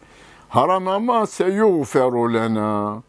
Haram 0.48 0.88
ama 0.88 1.26
seyuğferu 1.26 2.34
lena. 2.34 3.02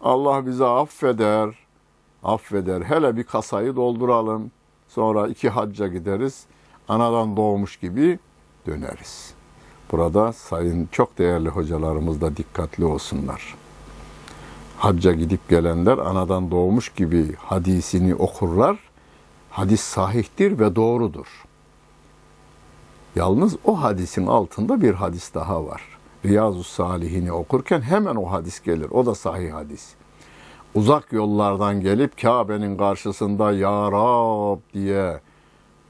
Allah 0.00 0.46
bize 0.46 0.64
affeder. 0.64 1.69
Affeder. 2.24 2.82
Hele 2.82 3.16
bir 3.16 3.24
kasayı 3.24 3.76
dolduralım. 3.76 4.50
Sonra 4.88 5.28
iki 5.28 5.48
hacca 5.48 5.88
gideriz. 5.88 6.44
Anadan 6.88 7.36
doğmuş 7.36 7.76
gibi 7.76 8.18
döneriz. 8.66 9.34
Burada 9.92 10.32
sayın 10.32 10.88
çok 10.92 11.18
değerli 11.18 11.48
hocalarımız 11.48 12.20
da 12.20 12.36
dikkatli 12.36 12.84
olsunlar. 12.84 13.54
Hacca 14.78 15.12
gidip 15.12 15.48
gelenler 15.48 15.98
anadan 15.98 16.50
doğmuş 16.50 16.88
gibi 16.88 17.34
hadisini 17.34 18.14
okurlar. 18.14 18.78
Hadis 19.50 19.80
sahihtir 19.80 20.58
ve 20.58 20.76
doğrudur. 20.76 21.44
Yalnız 23.16 23.56
o 23.64 23.82
hadisin 23.82 24.26
altında 24.26 24.80
bir 24.80 24.94
hadis 24.94 25.34
daha 25.34 25.66
var. 25.66 25.82
Riyazu 26.24 26.64
Salihini 26.64 27.32
okurken 27.32 27.80
hemen 27.80 28.16
o 28.16 28.30
hadis 28.30 28.62
gelir. 28.62 28.90
O 28.90 29.06
da 29.06 29.14
sahih 29.14 29.52
hadis. 29.52 29.88
Uzak 30.74 31.12
yollardan 31.12 31.80
gelip 31.80 32.22
Kabe'nin 32.22 32.76
karşısında 32.76 33.52
Ya 33.52 33.92
Rab 33.92 34.58
diye 34.74 35.20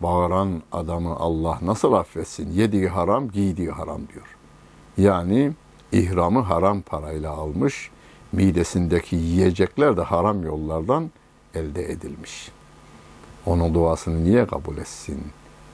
bağıran 0.00 0.62
adamı 0.72 1.16
Allah 1.16 1.58
nasıl 1.62 1.92
affetsin? 1.92 2.52
Yediği 2.52 2.88
haram, 2.88 3.28
giydiği 3.28 3.70
haram 3.70 4.00
diyor. 4.14 4.36
Yani 4.98 5.52
ihramı 5.92 6.40
haram 6.40 6.80
parayla 6.80 7.30
almış, 7.30 7.90
midesindeki 8.32 9.16
yiyecekler 9.16 9.96
de 9.96 10.02
haram 10.02 10.44
yollardan 10.44 11.10
elde 11.54 11.92
edilmiş. 11.92 12.50
Onun 13.46 13.74
duasını 13.74 14.24
niye 14.24 14.46
kabul 14.46 14.76
etsin? 14.76 15.22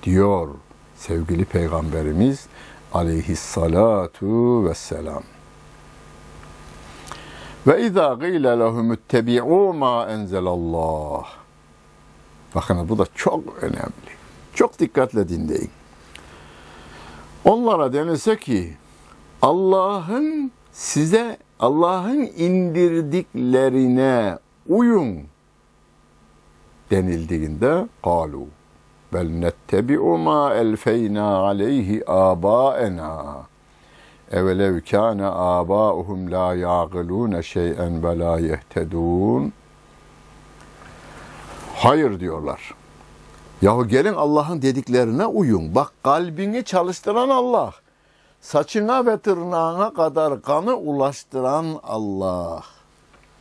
Diyor 0.03 0.49
sevgili 0.97 1.45
Peygamberimiz 1.45 2.47
aleyhissalatu 2.95 4.65
vesselam. 4.65 5.23
Ve 7.67 7.83
izâ 7.83 8.15
gîle 8.15 8.59
lehum 8.59 8.93
ittebi'û 8.93 9.77
mâ 9.77 10.07
enzelallah. 10.11 11.25
Bakın 12.55 12.89
bu 12.89 12.99
da 12.99 13.07
çok 13.15 13.63
önemli. 13.63 14.11
Çok 14.55 14.79
dikkatle 14.79 15.29
dinleyin. 15.29 15.71
Onlara 17.45 17.93
denilse 17.93 18.39
ki 18.39 18.77
Allah'ın 19.43 20.53
size 20.73 21.39
Allah'ın 21.61 22.31
indirdiklerine 22.37 24.39
uyun 24.69 25.17
denildiğinde 26.91 27.89
kalu 28.05 28.47
bel 29.13 29.31
nettebi'u 29.31 30.19
ma 30.19 30.55
elfeyna 30.55 31.39
aleyhi 31.39 32.11
abaena 32.11 33.37
evelev 34.33 34.81
kâne 34.81 35.27
âbâuhum 35.27 36.31
la 36.31 36.55
yâgılûne 36.55 37.43
şey'en 37.43 38.05
ve 38.05 38.19
la 38.19 38.39
yehtedûn 38.39 39.53
Hayır 41.77 42.21
diyorlar. 42.21 42.75
Yahu 43.63 43.89
gelin 43.89 44.15
Allah'ın 44.15 44.63
dediklerine 44.63 45.27
uyun. 45.27 45.75
Bak 45.75 45.93
kalbini 46.03 46.65
çalıştıran 46.65 47.29
Allah. 47.29 47.73
Saçına 48.41 49.07
ve 49.07 49.19
tırnağına 49.19 49.95
kadar 49.95 50.43
kanı 50.43 50.77
ulaştıran 50.77 51.67
Allah. 51.83 52.63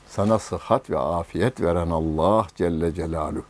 Sana 0.07 0.39
sıhhat 0.39 0.89
ve 0.89 0.99
afiyet 0.99 1.61
veren 1.61 1.89
Allah 1.89 2.47
Celle 2.55 2.93
Celaluhu. 2.93 3.43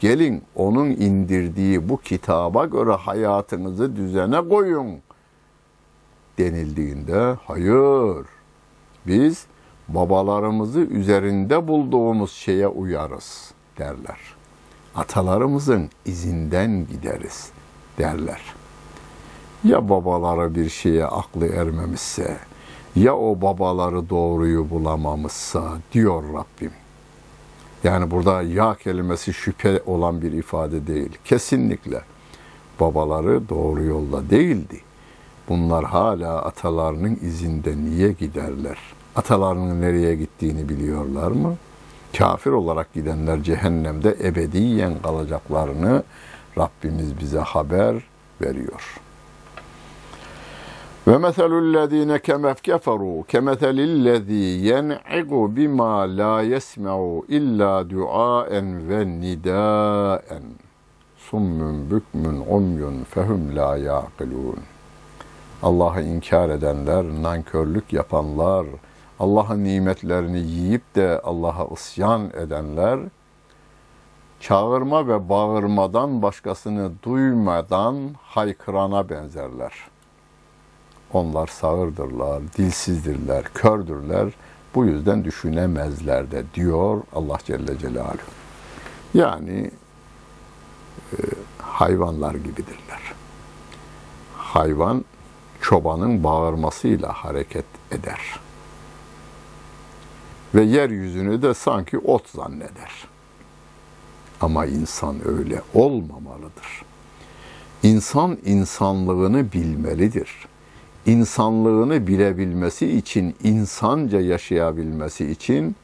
Gelin 0.00 0.42
onun 0.54 0.86
indirdiği 0.86 1.88
bu 1.88 1.96
kitaba 1.96 2.64
göre 2.64 2.92
hayatınızı 2.92 3.96
düzene 3.96 4.48
koyun 4.48 5.00
denildiğinde 6.38 7.36
hayır 7.46 8.26
biz 9.06 9.46
babalarımızı 9.88 10.80
üzerinde 10.80 11.68
bulduğumuz 11.68 12.32
şeye 12.32 12.68
uyarız 12.68 13.52
derler. 13.78 14.18
Atalarımızın 14.94 15.90
izinden 16.04 16.86
gideriz 16.86 17.50
derler. 17.98 18.42
Ya 19.64 19.88
babaları 19.88 20.54
bir 20.54 20.68
şeye 20.68 21.06
aklı 21.06 21.46
ermemişse, 21.46 22.36
ya 22.96 23.16
o 23.16 23.40
babaları 23.42 24.10
doğruyu 24.10 24.70
bulamamışsa 24.70 25.78
diyor 25.92 26.22
Rabbim. 26.22 26.72
Yani 27.84 28.10
burada 28.10 28.42
ya 28.42 28.74
kelimesi 28.74 29.34
şüphe 29.34 29.82
olan 29.86 30.22
bir 30.22 30.32
ifade 30.32 30.86
değil. 30.86 31.18
Kesinlikle 31.24 32.00
babaları 32.80 33.48
doğru 33.48 33.82
yolda 33.82 34.30
değildi. 34.30 34.80
Bunlar 35.48 35.84
hala 35.84 36.42
atalarının 36.42 37.18
izinde 37.22 37.76
niye 37.76 38.12
giderler? 38.12 38.78
Atalarının 39.16 39.80
nereye 39.80 40.14
gittiğini 40.14 40.68
biliyorlar 40.68 41.30
mı? 41.30 41.56
Kafir 42.18 42.50
olarak 42.50 42.94
gidenler 42.94 43.42
cehennemde 43.42 44.16
ebediyen 44.24 44.92
kalacaklarını 45.02 46.02
Rabbimiz 46.58 47.20
bize 47.20 47.38
haber 47.38 47.94
veriyor. 48.42 49.00
Ve 51.08 51.18
meselüllezine 51.18 52.18
kemef 52.18 52.62
keferu 52.62 53.24
kemeselillezî 53.28 54.66
yen'igu 54.66 55.56
bima 55.56 56.00
la 56.00 56.42
yesme'u 56.42 57.26
illa 57.28 57.90
duaen 57.90 58.88
ve 58.88 59.06
nidaen 59.06 60.42
summun 61.16 61.90
bükmün 61.90 62.44
umyun 62.50 63.04
fehum 63.04 63.56
la 63.56 63.76
yaqilun. 63.76 64.58
Allah'ı 65.66 66.02
inkar 66.02 66.48
edenler, 66.48 67.04
nankörlük 67.04 67.92
yapanlar, 67.92 68.66
Allah'ın 69.20 69.64
nimetlerini 69.64 70.38
yiyip 70.38 70.94
de 70.94 71.20
Allah'a 71.24 71.66
isyan 71.74 72.30
edenler, 72.30 73.00
çağırma 74.40 75.08
ve 75.08 75.28
bağırmadan 75.28 76.22
başkasını 76.22 76.92
duymadan 77.02 77.96
haykırana 78.22 79.08
benzerler. 79.08 79.72
Onlar 81.12 81.46
sağırdırlar, 81.46 82.42
dilsizdirler, 82.58 83.44
kördürler. 83.44 84.32
Bu 84.74 84.84
yüzden 84.84 85.24
düşünemezler 85.24 86.30
de 86.30 86.44
diyor 86.54 87.02
Allah 87.14 87.38
Celle 87.44 87.78
Celaluhu. 87.78 88.30
Yani 89.14 89.70
e, 91.12 91.16
hayvanlar 91.58 92.34
gibidirler. 92.34 93.14
Hayvan 94.36 95.04
çobanın 95.66 96.24
bağırmasıyla 96.24 97.12
hareket 97.12 97.64
eder. 97.90 98.40
Ve 100.54 100.62
yeryüzünü 100.62 101.42
de 101.42 101.54
sanki 101.54 101.98
ot 101.98 102.28
zanneder. 102.28 103.08
Ama 104.40 104.66
insan 104.66 105.28
öyle 105.28 105.62
olmamalıdır. 105.74 106.82
İnsan 107.82 108.38
insanlığını 108.44 109.52
bilmelidir. 109.52 110.46
İnsanlığını 111.06 112.06
bilebilmesi 112.06 112.96
için, 112.96 113.36
insanca 113.42 114.20
yaşayabilmesi 114.20 115.30
için 115.30 115.76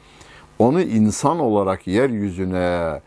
onu 0.59 0.81
insan 0.81 1.39
olarak 1.39 1.87
yeryüzüne 1.87 3.01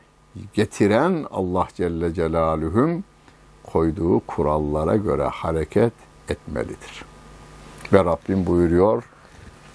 getiren 0.54 1.26
Allah 1.30 1.68
Celle 1.74 2.14
Celaluhu'nun 2.14 3.04
koyduğu 3.64 4.20
kurallara 4.20 4.96
göre 4.96 5.24
hareket 5.24 6.05
etmelidir. 6.28 7.04
Ve 7.92 7.98
Rabbim 8.04 8.46
buyuruyor, 8.46 9.04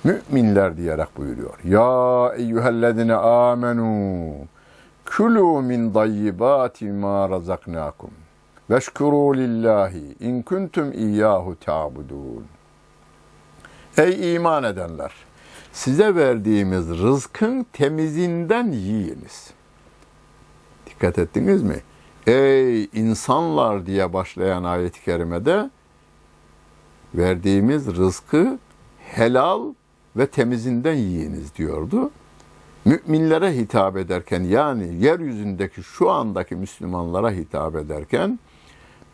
müminler 0.04 0.78
diyerek 0.78 1.18
buyuruyor. 1.18 1.60
Ya 1.64 2.36
eyyühellezine 2.36 3.16
amenu 3.16 4.34
kulu 5.06 5.62
min 5.62 5.94
dayyibati 5.94 6.86
ma 6.92 7.30
razaknakum 7.30 8.12
veşkuru 8.70 9.38
lillahi 9.38 10.16
in 10.20 10.42
kuntum 10.42 10.92
iyyahu 10.92 11.56
ta'budun. 11.56 12.46
Ey 13.98 14.36
iman 14.36 14.64
edenler! 14.64 15.12
Size 15.74 16.16
verdiğimiz 16.16 16.90
rızkın 16.90 17.66
temizinden 17.74 18.72
yiyiniz. 18.72 19.52
Dikkat 20.86 21.20
ettiniz 21.20 21.64
mi? 21.64 21.82
Ey 22.28 22.84
insanlar 22.84 23.86
diye 23.86 24.14
başlayan 24.14 24.64
ayet-i 24.64 25.04
kerimede 25.04 25.70
verdiğimiz 27.16 27.88
rızkı 27.88 28.60
helal 29.00 29.74
ve 30.18 30.28
temizinden 30.28 30.94
yiyiniz 30.94 31.56
diyordu. 31.56 32.12
Müminlere 32.86 33.56
hitap 33.56 33.98
ederken 33.98 34.44
yani 34.44 35.04
yeryüzündeki 35.04 35.84
şu 35.84 36.12
andaki 36.12 36.56
Müslümanlara 36.56 37.32
hitap 37.32 37.76
ederken 37.76 38.40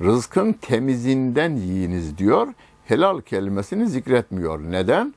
rızkın 0.01 0.53
temizinden 0.53 1.55
yiyiniz 1.55 2.17
diyor. 2.17 2.47
Helal 2.85 3.21
kelimesini 3.21 3.87
zikretmiyor. 3.87 4.59
Neden? 4.59 5.13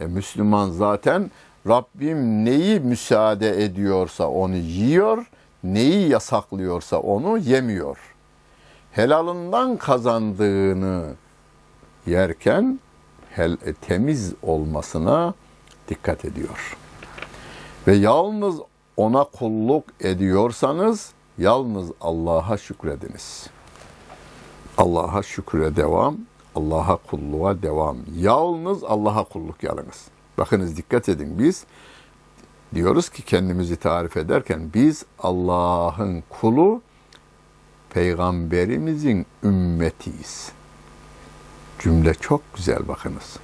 E, 0.00 0.06
Müslüman 0.06 0.70
zaten 0.70 1.30
Rabbim 1.68 2.44
neyi 2.44 2.80
müsaade 2.80 3.64
ediyorsa 3.64 4.28
onu 4.28 4.56
yiyor, 4.56 5.26
neyi 5.64 6.08
yasaklıyorsa 6.08 6.98
onu 6.98 7.38
yemiyor. 7.38 7.98
Helalından 8.92 9.76
kazandığını 9.76 11.14
yerken 12.06 12.80
hel, 13.30 13.52
e, 13.52 13.72
temiz 13.72 14.34
olmasına 14.42 15.34
dikkat 15.88 16.24
ediyor. 16.24 16.76
Ve 17.86 17.94
yalnız 17.94 18.56
ona 18.96 19.24
kulluk 19.24 19.84
ediyorsanız 20.00 21.12
yalnız 21.38 21.90
Allah'a 22.00 22.58
şükrediniz. 22.58 23.46
Allah'a 24.78 25.22
şükre 25.22 25.76
devam, 25.76 26.16
Allah'a 26.54 26.96
kulluğa 26.96 27.62
devam. 27.62 27.96
Yalnız 28.16 28.84
Allah'a 28.84 29.24
kulluk 29.24 29.62
yalınız. 29.62 30.04
Bakınız 30.38 30.76
dikkat 30.76 31.08
edin 31.08 31.38
biz 31.38 31.64
diyoruz 32.74 33.08
ki 33.08 33.22
kendimizi 33.22 33.76
tarif 33.76 34.16
ederken 34.16 34.70
biz 34.74 35.04
Allah'ın 35.18 36.22
kulu, 36.28 36.82
peygamberimizin 37.90 39.26
ümmetiyiz. 39.44 40.52
Cümle 41.80 42.14
çok 42.14 42.40
güzel 42.54 42.88
bakınız. 42.88 43.36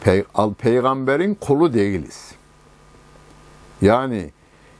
Pey 0.00 0.24
peygamberin 0.58 1.34
kulu 1.34 1.74
değiliz. 1.74 2.34
Yani 3.82 4.30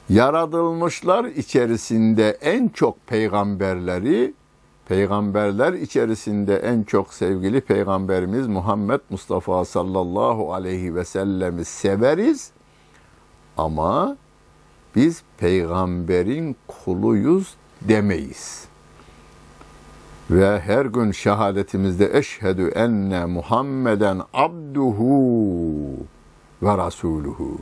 yaratılmışlar 0.09 1.25
içerisinde 1.25 2.31
en 2.31 2.69
çok 2.69 3.07
peygamberleri 3.07 4.35
peygamberler 4.89 5.73
içerisinde 5.73 6.57
en 6.57 6.83
çok 6.83 7.15
sevgili 7.15 7.61
peygamberimiz 7.61 8.47
Muhammed 8.47 9.01
Mustafa 9.11 9.65
sallallahu 9.65 10.55
aleyhi 10.55 10.95
ve 10.95 11.05
sellemi 11.05 11.65
severiz. 11.65 12.51
Ama 13.57 14.17
biz 14.97 15.23
peygamberin 15.39 16.57
kuluyuz 16.67 17.55
demeyiz. 17.81 18.70
Ve 20.31 20.61
her 20.61 20.87
gün 20.87 21.13
şehadetimizde 21.13 22.19
eşhedü 22.19 22.69
enne 22.69 23.25
Muhammeden 23.25 24.23
abduhu 24.35 25.97
ve 26.63 26.77
rasuluhu. 26.79 27.59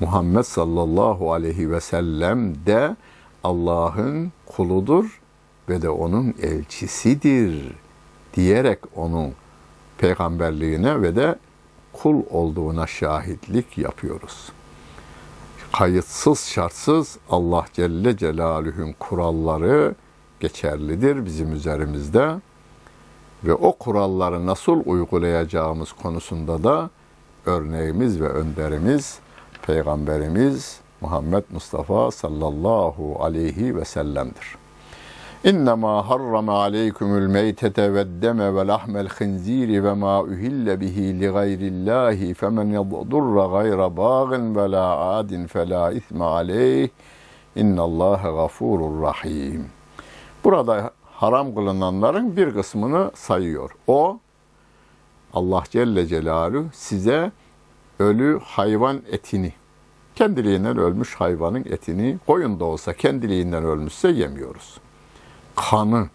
Muhammed 0.00 0.42
sallallahu 0.42 1.32
aleyhi 1.32 1.70
ve 1.70 1.80
sellem 1.80 2.66
de 2.66 2.96
Allah'ın 3.44 4.32
kuludur 4.46 5.20
ve 5.68 5.82
de 5.82 5.88
onun 5.88 6.34
elçisidir 6.42 7.72
diyerek 8.34 8.78
onun 8.96 9.32
peygamberliğine 9.98 11.02
ve 11.02 11.16
de 11.16 11.38
kul 11.92 12.22
olduğuna 12.30 12.86
şahitlik 12.86 13.78
yapıyoruz. 13.78 14.52
Kayıtsız 15.72 16.40
şartsız 16.46 17.18
Allah 17.30 17.64
Celle 17.72 18.16
Celaluhu'nun 18.16 18.94
kuralları 18.98 19.94
geçerlidir 20.40 21.24
bizim 21.24 21.52
üzerimizde 21.52 22.34
ve 23.44 23.54
o 23.54 23.72
kuralları 23.72 24.46
nasıl 24.46 24.82
uygulayacağımız 24.86 25.92
konusunda 25.92 26.64
da 26.64 26.90
örneğimiz 27.46 28.20
ve 28.20 28.28
önderimiz 28.28 29.18
Peygamberimiz 29.66 30.80
Muhammed 31.00 31.44
Mustafa 31.52 32.10
sallallahu 32.10 33.24
aleyhi 33.24 33.76
ve 33.76 33.84
sellem'dir. 33.84 34.56
İnnemâ 35.44 36.08
harrama 36.08 36.52
aleykümül 36.52 37.26
meytete 37.26 37.94
ve 37.94 38.22
deme 38.22 38.54
ve 38.54 38.66
lahmel 38.66 39.08
khinziri 39.08 39.84
ve 39.84 39.92
ma 39.92 40.22
uhille 40.22 40.80
bihi 40.80 41.20
li 41.20 41.26
gayrillâhi 41.26 42.34
femen 42.34 42.66
yadurra 42.66 43.46
gayra 43.46 43.96
bağın 43.96 44.56
ve 44.56 44.70
la 44.70 44.98
adin 44.98 45.46
fe 45.46 45.68
la 45.68 45.92
isme 45.92 46.24
aleyh 46.24 46.88
innallâhe 47.56 48.30
gafurur 48.30 49.02
rahim. 49.02 49.66
Burada 50.44 50.90
haram 51.04 51.54
kılınanların 51.54 52.36
bir 52.36 52.54
kısmını 52.54 53.10
sayıyor. 53.14 53.70
O 53.86 54.18
Allah 55.34 55.62
Celle 55.70 56.06
Celaluhu 56.06 56.66
size 56.72 57.32
ölü 57.98 58.40
hayvan 58.44 59.02
etini, 59.10 59.52
kendiliğinden 60.14 60.76
ölmüş 60.76 61.14
hayvanın 61.14 61.64
etini, 61.64 62.18
koyun 62.26 62.60
da 62.60 62.64
olsa 62.64 62.92
kendiliğinden 62.92 63.64
ölmüşse 63.64 64.08
yemiyoruz. 64.08 64.78
Kanı, 65.56 66.08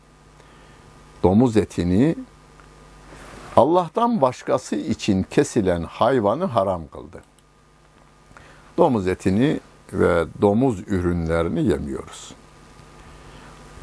domuz 1.24 1.58
etini 1.58 2.16
Allah'tan 3.56 4.22
başkası 4.22 4.76
için 4.76 5.24
kesilen 5.24 5.84
hayvanı 5.84 6.46
haram 6.46 6.88
kıldı. 6.88 7.22
Domuz 8.78 9.08
etini 9.08 9.60
ve 9.94 10.26
domuz 10.42 10.80
ürünlerini 10.88 11.64
yemiyoruz. 11.64 12.39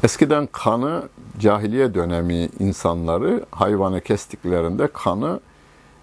Eskiden 0.03 0.47
kanı 0.51 1.09
cahiliye 1.39 1.93
dönemi 1.93 2.49
insanları 2.59 3.45
hayvanı 3.51 4.01
kestiklerinde 4.01 4.87
kanı 4.87 5.39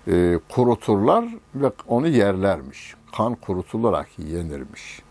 e, 0.08 0.38
kuruturlar 0.48 1.24
ve 1.54 1.72
onu 1.88 2.08
yerlermiş. 2.08 2.94
Kan 3.16 3.34
kurutularak 3.34 4.08
yenirmiş. 4.18 5.02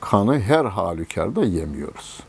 Kanı 0.00 0.40
her 0.40 0.64
halükarda 0.64 1.44
yemiyoruz. 1.44 2.20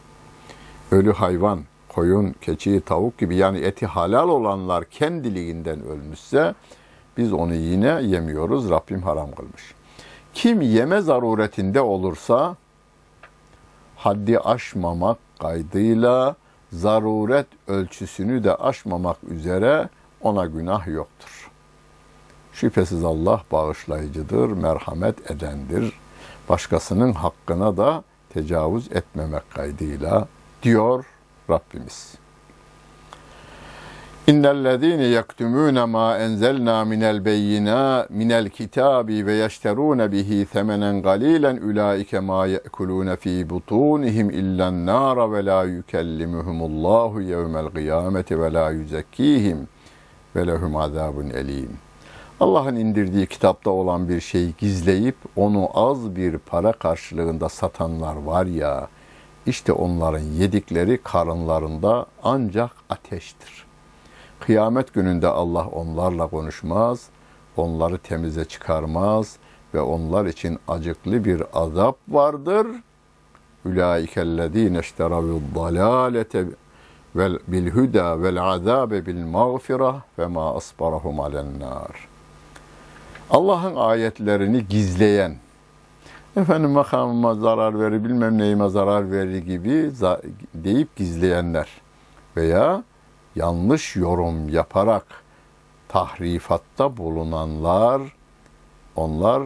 Ölü 0.91 1.13
hayvan, 1.13 1.59
koyun, 1.89 2.35
keçi, 2.41 2.81
tavuk 2.81 3.17
gibi 3.17 3.35
yani 3.35 3.59
eti 3.59 3.85
halal 3.85 4.29
olanlar 4.29 4.85
kendiliğinden 4.85 5.83
ölmüşse 5.83 6.55
biz 7.17 7.33
onu 7.33 7.53
yine 7.53 8.01
yemiyoruz. 8.01 8.69
Rabbim 8.69 9.01
haram 9.01 9.31
kılmış. 9.31 9.73
Kim 10.33 10.61
yeme 10.61 11.01
zaruretinde 11.01 11.81
olursa 11.81 12.55
haddi 13.95 14.39
aşmamak 14.39 15.28
kaydıyla 15.39 16.35
zaruret 16.71 17.47
ölçüsünü 17.67 18.43
de 18.43 18.55
aşmamak 18.55 19.17
üzere 19.23 19.89
ona 20.21 20.45
günah 20.45 20.87
yoktur. 20.87 21.51
Şüphesiz 22.53 23.03
Allah 23.03 23.43
bağışlayıcıdır, 23.51 24.49
merhamet 24.49 25.31
edendir. 25.31 25.93
Başkasının 26.49 27.13
hakkına 27.13 27.77
da 27.77 28.03
tecavüz 28.29 28.91
etmemek 28.91 29.51
kaydıyla 29.51 30.27
diyor 30.63 31.05
Rabbimiz. 31.49 32.13
İnnellezîne 34.27 35.03
yektumûne 35.03 35.85
mâ 35.85 36.17
enzelnâ 36.17 36.85
minel 36.85 37.25
beyyinâ 37.25 38.07
minel 38.09 38.49
kitâbi 38.49 39.25
ve 39.25 39.33
yeşterûne 39.33 40.11
bihi 40.11 40.45
semenen 40.45 41.01
galîlen 41.01 41.57
ulaike 41.57 42.19
mâ 42.19 42.45
ye'kulûne 42.45 43.15
fî 43.15 43.49
butûnihim 43.49 44.31
illen 44.31 44.85
nâra 44.85 45.31
ve 45.31 45.45
lâ 45.45 45.63
yükellimuhumullâhu 45.63 47.21
yevmel 47.21 47.65
kıyâmeti 47.69 48.41
ve 48.41 48.53
lâ 48.53 48.71
yüzekkîhim 48.71 49.67
ve 50.35 50.47
lehum 50.47 50.75
azâbun 50.75 51.29
elîm. 51.29 51.77
Allah'ın 52.39 52.75
indirdiği 52.75 53.27
kitapta 53.27 53.69
olan 53.69 54.09
bir 54.09 54.21
şeyi 54.21 54.53
gizleyip 54.57 55.15
onu 55.35 55.69
az 55.73 56.15
bir 56.15 56.37
para 56.37 56.71
karşılığında 56.71 57.49
satanlar 57.49 58.15
var 58.15 58.45
ya, 58.45 58.87
işte 59.45 59.71
onların 59.71 60.19
yedikleri 60.19 60.99
karınlarında 61.03 62.05
ancak 62.23 62.71
ateştir. 62.89 63.68
Kıyamet 64.49 64.93
gününde 64.93 65.27
Allah 65.27 65.67
onlarla 65.67 66.27
konuşmaz, 66.27 67.07
onları 67.57 67.97
temize 67.97 68.45
çıkarmaz 68.45 69.37
ve 69.73 69.81
onlar 69.81 70.25
için 70.25 70.59
acıklı 70.67 71.25
bir 71.25 71.43
azap 71.53 71.97
vardır. 72.07 72.67
Ulaikellezine 73.65 74.79
işteravu 74.79 75.41
dalalete 75.55 76.45
vel 77.15 77.39
bil 77.47 77.71
huda 77.71 78.23
vel 78.23 78.43
azabe 78.43 79.05
bil 79.05 79.25
mağfira 79.25 79.95
ve 80.19 80.27
ma 80.27 80.55
asbarahum 80.55 81.19
alen 81.19 81.59
nar. 81.59 82.07
Allah'ın 83.29 83.75
ayetlerini 83.75 84.67
gizleyen, 84.67 85.35
efendim 86.37 86.71
makamıma 86.71 87.35
zarar 87.35 87.79
verir, 87.79 88.03
bilmem 88.03 88.37
neyime 88.37 88.69
zarar 88.69 89.11
verir 89.11 89.37
gibi 89.37 89.91
deyip 90.53 90.95
gizleyenler 90.95 91.67
veya 92.37 92.83
yanlış 93.39 93.95
yorum 93.95 94.49
yaparak 94.49 95.05
tahrifatta 95.87 96.97
bulunanlar, 96.97 98.01
onlar 98.95 99.43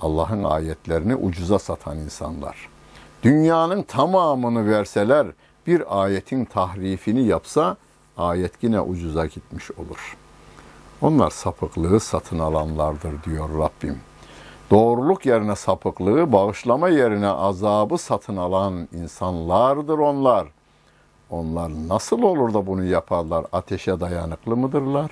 Allah'ın 0.00 0.44
ayetlerini 0.44 1.16
ucuza 1.16 1.58
satan 1.58 1.98
insanlar. 1.98 2.68
Dünyanın 3.22 3.82
tamamını 3.82 4.70
verseler, 4.70 5.26
bir 5.66 6.02
ayetin 6.02 6.44
tahrifini 6.44 7.22
yapsa, 7.22 7.76
ayet 8.16 8.52
yine 8.62 8.80
ucuza 8.80 9.26
gitmiş 9.26 9.70
olur. 9.70 10.16
Onlar 11.02 11.30
sapıklığı 11.30 12.00
satın 12.00 12.38
alanlardır 12.38 13.22
diyor 13.24 13.48
Rabbim. 13.58 14.00
Doğruluk 14.70 15.26
yerine 15.26 15.56
sapıklığı, 15.56 16.32
bağışlama 16.32 16.88
yerine 16.88 17.28
azabı 17.28 17.98
satın 17.98 18.36
alan 18.36 18.88
insanlardır 18.92 19.98
onlar. 19.98 20.46
Onlar 21.29 21.71
nasıl 21.87 22.21
olur 22.21 22.53
da 22.53 22.67
bunu 22.67 22.83
yaparlar? 22.83 23.45
Ateşe 23.51 23.99
dayanıklı 23.99 24.57
mıdırlar? 24.57 25.11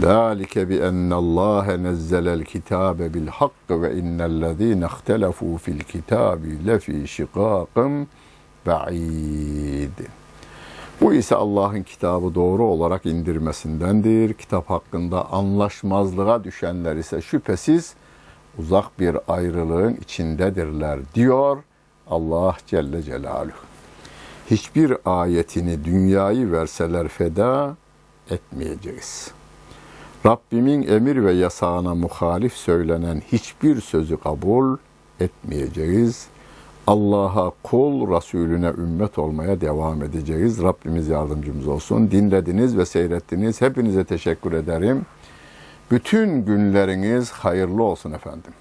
ذَٰلِكَ 0.00 0.54
بِأَنَّ 0.70 1.10
اللّٰهَ 1.22 1.66
نَزَّلَ 1.86 2.26
الْكِتَابَ 2.38 2.98
بِالْحَقِّ 3.14 3.68
وَاِنَّ 3.82 4.18
الَّذ۪ينَ 4.32 4.80
اخْتَلَفُوا 4.90 5.56
فِي 5.64 5.70
الْكِتَابِ 5.78 6.40
لَف۪ي 6.66 6.98
شِقَاقٍ 7.16 7.76
بَعِيدٍ 8.66 9.98
Bu 11.00 11.14
ise 11.14 11.36
Allah'ın 11.36 11.82
kitabı 11.82 12.34
doğru 12.34 12.64
olarak 12.64 13.06
indirmesindendir. 13.06 14.34
Kitap 14.34 14.70
hakkında 14.70 15.32
anlaşmazlığa 15.32 16.44
düşenler 16.44 16.96
ise 16.96 17.22
şüphesiz 17.22 17.94
uzak 18.58 19.00
bir 19.00 19.16
ayrılığın 19.28 19.94
içindedirler 19.94 20.98
diyor 21.14 21.58
Allah 22.10 22.56
Celle 22.66 23.02
Celaluhu. 23.02 23.69
Hiçbir 24.51 24.93
ayetini 25.05 25.85
dünyayı 25.85 26.51
verseler 26.51 27.07
feda 27.07 27.75
etmeyeceğiz. 28.29 29.31
Rabbimin 30.25 30.87
emir 30.87 31.23
ve 31.23 31.33
yasağına 31.33 31.95
muhalif 31.95 32.53
söylenen 32.53 33.21
hiçbir 33.31 33.81
sözü 33.81 34.17
kabul 34.17 34.77
etmeyeceğiz. 35.19 36.27
Allah'a 36.87 37.51
kul, 37.63 38.15
Resulüne 38.15 38.67
ümmet 38.67 39.19
olmaya 39.19 39.61
devam 39.61 40.03
edeceğiz. 40.03 40.63
Rabbimiz 40.63 41.07
yardımcımız 41.07 41.67
olsun. 41.67 42.11
Dinlediniz 42.11 42.77
ve 42.77 42.85
seyrettiniz. 42.85 43.61
Hepinize 43.61 44.03
teşekkür 44.03 44.53
ederim. 44.53 45.05
Bütün 45.91 46.45
günleriniz 46.45 47.31
hayırlı 47.31 47.83
olsun 47.83 48.11
efendim. 48.11 48.53